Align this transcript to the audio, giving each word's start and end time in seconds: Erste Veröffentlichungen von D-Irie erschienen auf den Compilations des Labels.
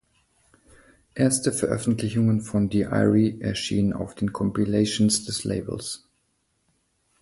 Erste 1.13 1.51
Veröffentlichungen 1.51 2.41
von 2.41 2.71
D-Irie 2.71 3.39
erschienen 3.39 3.93
auf 3.93 4.15
den 4.15 4.33
Compilations 4.33 5.25
des 5.25 5.43
Labels. 5.43 6.07